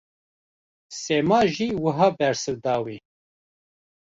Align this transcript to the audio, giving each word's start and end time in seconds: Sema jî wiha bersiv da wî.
Sema 1.01 1.41
jî 1.55 1.69
wiha 1.83 2.09
bersiv 2.17 2.57
da 2.65 2.75
wî. 2.85 2.97